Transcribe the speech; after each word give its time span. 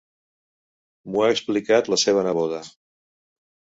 M'ho 1.11 1.21
ha 1.25 1.29
explicat 1.35 1.91
la 1.95 2.01
seva 2.07 2.25
neboda. 2.29 2.63